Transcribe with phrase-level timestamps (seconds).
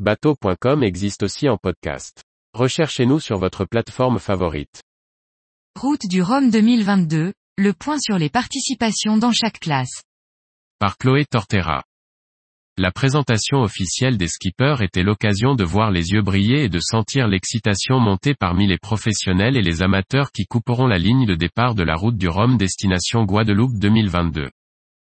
[0.00, 2.24] Bateau.com existe aussi en podcast.
[2.52, 4.82] Recherchez-nous sur votre plateforme favorite.
[5.80, 10.02] Route du Rhum 2022, le point sur les participations dans chaque classe.
[10.80, 11.84] Par Chloé Tortera.
[12.76, 17.28] La présentation officielle des skippers était l'occasion de voir les yeux briller et de sentir
[17.28, 21.84] l'excitation monter parmi les professionnels et les amateurs qui couperont la ligne de départ de
[21.84, 24.50] la route du Rhum destination Guadeloupe 2022.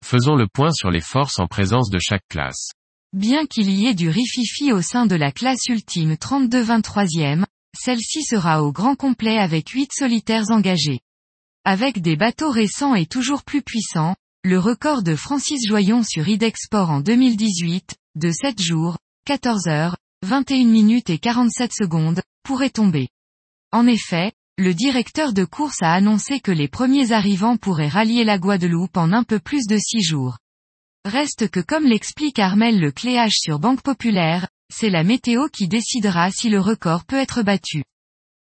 [0.03, 2.71] Faisons le point sur les forces en présence de chaque classe.
[3.13, 7.45] Bien qu'il y ait du rififi au sein de la classe ultime 32-23e,
[7.77, 11.01] celle-ci sera au grand complet avec 8 solitaires engagés.
[11.65, 16.89] Avec des bateaux récents et toujours plus puissants, le record de Francis Joyon sur Idexport
[16.89, 23.09] en 2018, de 7 jours, 14 heures, 21 minutes et 47 secondes, pourrait tomber.
[23.73, 28.39] En effet, le directeur de course a annoncé que les premiers arrivants pourraient rallier la
[28.39, 30.39] Guadeloupe en un peu plus de 6 jours.
[31.07, 36.31] Reste que comme l'explique Armel le Cléage sur Banque Populaire, c'est la météo qui décidera
[36.31, 37.85] si le record peut être battu.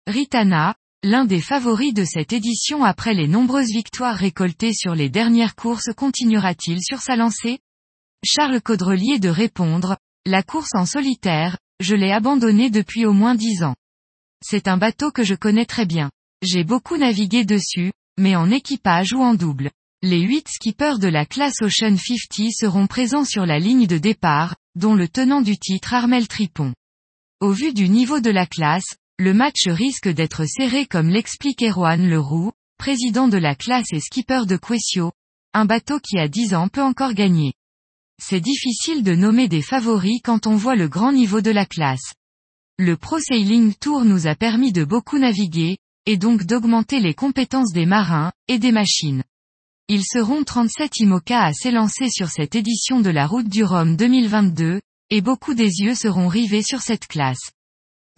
[0.08, 5.56] Ritana, l'un des favoris de cette édition après les nombreuses victoires récoltées sur les dernières
[5.56, 7.60] courses continuera-t-il sur sa lancée?
[8.26, 13.62] Charles Caudrelier de répondre, la course en solitaire, je l'ai abandonnée depuis au moins dix
[13.62, 13.76] ans.
[14.44, 16.10] C'est un bateau que je connais très bien.
[16.42, 19.70] J'ai beaucoup navigué dessus, mais en équipage ou en double.
[20.10, 24.56] Les huit skippers de la classe Ocean 50 seront présents sur la ligne de départ,
[24.76, 26.74] dont le tenant du titre Armel Tripon.
[27.42, 32.08] Au vu du niveau de la classe, le match risque d'être serré comme l'explique Erwan
[32.10, 35.12] Leroux, président de la classe et skipper de Quessio,
[35.54, 37.52] un bateau qui a 10 ans peut encore gagner.
[38.18, 42.14] C'est difficile de nommer des favoris quand on voit le grand niveau de la classe.
[42.78, 47.74] Le Pro Sailing Tour nous a permis de beaucoup naviguer, et donc d'augmenter les compétences
[47.74, 49.26] des marins, et des machines.
[49.90, 54.82] Ils seront 37 IMOCA à s'élancer sur cette édition de la Route du Rhum 2022,
[55.10, 57.52] et beaucoup des yeux seront rivés sur cette classe.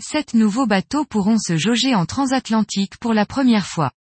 [0.02, 3.92] Sept nouveaux bateaux pourront se jauger en transatlantique pour la première fois.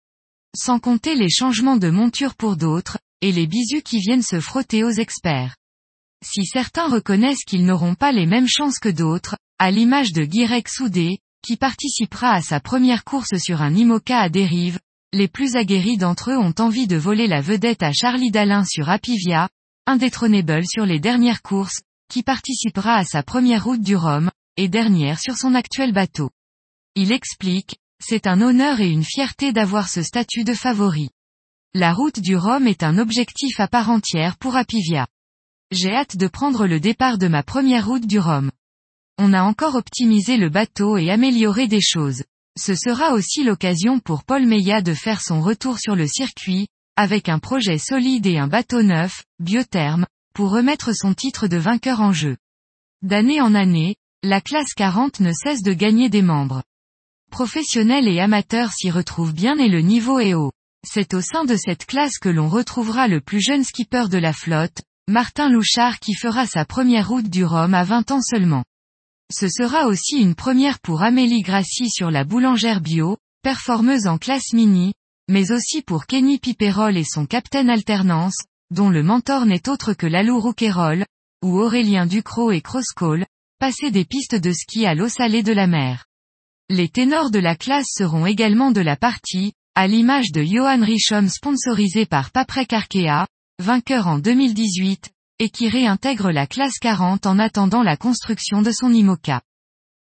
[0.57, 4.83] Sans compter les changements de monture pour d'autres, et les bisous qui viennent se frotter
[4.83, 5.55] aux experts.
[6.25, 10.71] Si certains reconnaissent qu'ils n'auront pas les mêmes chances que d'autres, à l'image de Guirec
[10.71, 14.79] Soudé, qui participera à sa première course sur un IMOCA à dérive,
[15.13, 18.91] les plus aguerris d'entre eux ont envie de voler la vedette à Charlie Dalin sur
[18.91, 19.49] Apivia,
[19.87, 21.81] indétrônable sur les dernières courses,
[22.11, 26.31] qui participera à sa première route du Rhum, et dernière sur son actuel bateau.
[26.95, 31.11] Il explique, c'est un honneur et une fierté d'avoir ce statut de favori.
[31.75, 35.07] La route du Rhum est un objectif à part entière pour Apivia.
[35.71, 38.51] J'ai hâte de prendre le départ de ma première route du Rhum.
[39.19, 42.25] On a encore optimisé le bateau et amélioré des choses.
[42.61, 47.29] Ce sera aussi l'occasion pour Paul Meillat de faire son retour sur le circuit, avec
[47.29, 52.13] un projet solide et un bateau neuf, biotherme, pour remettre son titre de vainqueur en
[52.13, 52.37] jeu.
[53.03, 56.65] D'année en année, la classe 40 ne cesse de gagner des membres.
[57.31, 60.51] Professionnels et amateurs s'y retrouvent bien et le niveau est haut.
[60.85, 64.33] C'est au sein de cette classe que l'on retrouvera le plus jeune skipper de la
[64.33, 68.65] flotte, Martin Louchard qui fera sa première route du Rhum à 20 ans seulement.
[69.31, 74.55] Ce sera aussi une première pour Amélie Grassi sur la boulangère bio, performeuse en classe
[74.55, 74.95] mini,
[75.29, 78.39] mais aussi pour Kenny Piperol et son capitaine alternance,
[78.71, 81.05] dont le mentor n'est autre que Lalou Rouquayrol,
[81.45, 83.27] ou Aurélien Ducrot et Crosscall,
[83.59, 86.07] passer des pistes de ski à l'eau salée de la mer.
[86.71, 91.29] Les ténors de la classe seront également de la partie, à l'image de Johan Richom
[91.29, 93.27] sponsorisé par Paprec Arkea,
[93.59, 98.93] vainqueur en 2018, et qui réintègre la classe 40 en attendant la construction de son
[98.93, 99.43] IMOCA.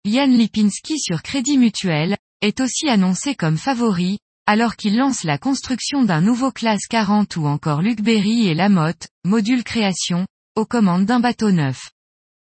[0.05, 6.03] Yann Lipinski sur Crédit Mutuel, est aussi annoncé comme favori, alors qu'il lance la construction
[6.03, 10.25] d'un nouveau classe 40 ou encore Luc Berry et Lamotte, module création,
[10.55, 11.91] aux commandes d'un bateau neuf.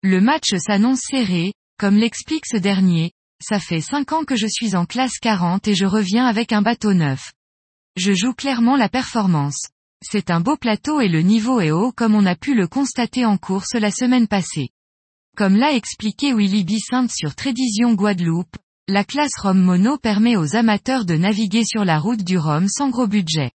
[0.04, 4.76] Le match s'annonce serré, comme l'explique ce dernier, ça fait 5 ans que je suis
[4.76, 7.34] en classe 40 et je reviens avec un bateau neuf.
[7.96, 9.70] Je joue clairement la performance.
[10.08, 13.26] C'est un beau plateau et le niveau est haut comme on a pu le constater
[13.26, 14.70] en course la semaine passée.
[15.36, 18.56] Comme l'a expliqué Willy Bissint sur Trédision Guadeloupe,
[18.88, 22.92] la classe Rome Mono permet aux amateurs de naviguer sur la route du Rhum sans
[22.92, 23.50] gros budget.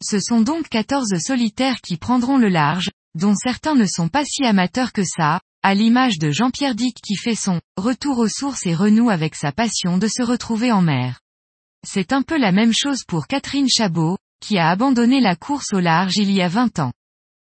[0.00, 4.44] Ce sont donc 14 solitaires qui prendront le large, dont certains ne sont pas si
[4.44, 8.76] amateurs que ça, à l'image de Jean-Pierre Dick qui fait son retour aux sources et
[8.76, 11.20] renoue avec sa passion de se retrouver en mer.
[11.84, 15.80] C'est un peu la même chose pour Catherine Chabot, qui a abandonné la course au
[15.80, 16.92] large il y a 20 ans.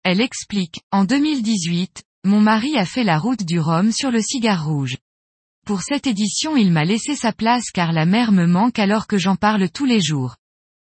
[0.03, 4.65] Elle explique, en 2018, mon mari a fait la route du Rhum sur le cigare
[4.65, 4.97] rouge.
[5.65, 9.17] Pour cette édition il m'a laissé sa place car la mer me manque alors que
[9.17, 10.37] j'en parle tous les jours.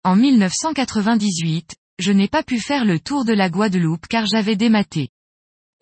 [0.04, 5.08] En 1998, je n'ai pas pu faire le tour de la Guadeloupe car j'avais dématé.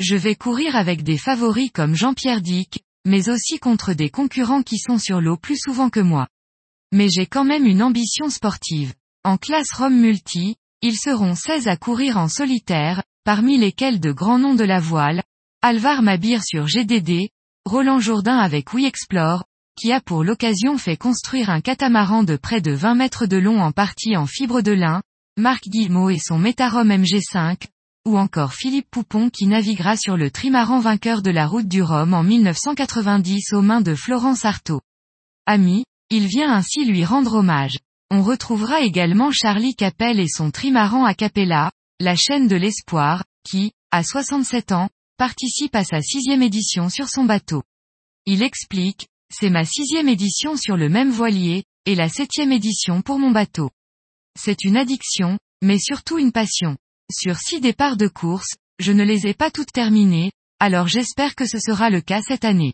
[0.00, 4.78] Je vais courir avec des favoris comme Jean-Pierre Dick, mais aussi contre des concurrents qui
[4.78, 6.28] sont sur l'eau plus souvent que moi.
[6.92, 8.94] Mais j'ai quand même une ambition sportive.
[9.28, 14.38] En classe Rome Multi, ils seront 16 à courir en solitaire, parmi lesquels de grands
[14.38, 15.22] noms de la voile,
[15.60, 17.28] Alvar Mabir sur GDD,
[17.66, 19.44] Roland Jourdain avec We Explore,
[19.78, 23.60] qui a pour l'occasion fait construire un catamaran de près de 20 mètres de long
[23.60, 25.02] en partie en fibre de lin,
[25.36, 27.66] Marc Guillemot et son Métarom MG5,
[28.06, 32.14] ou encore Philippe Poupon qui naviguera sur le trimaran vainqueur de la route du Rhum
[32.14, 34.80] en 1990 aux mains de Florence Artaud.
[35.44, 37.76] Ami, il vient ainsi lui rendre hommage.
[38.10, 43.72] On retrouvera également Charlie Capel et son trimaran a Capella, la chaîne de l'espoir, qui,
[43.90, 44.88] à 67 ans,
[45.18, 47.62] participe à sa sixième édition sur son bateau.
[48.24, 53.18] Il explique, c'est ma sixième édition sur le même voilier, et la septième édition pour
[53.18, 53.70] mon bateau.
[54.38, 56.76] C'est une addiction, mais surtout une passion.
[57.10, 61.46] Sur six départs de course, je ne les ai pas toutes terminées, alors j'espère que
[61.46, 62.72] ce sera le cas cette année.